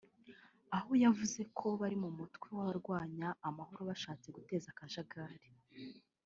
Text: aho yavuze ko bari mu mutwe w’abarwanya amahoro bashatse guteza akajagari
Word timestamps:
aho 0.77 0.91
yavuze 1.03 1.41
ko 1.57 1.67
bari 1.81 1.97
mu 2.03 2.09
mutwe 2.17 2.45
w’abarwanya 2.55 3.27
amahoro 3.47 3.81
bashatse 3.89 4.27
guteza 4.35 4.67
akajagari 4.71 5.47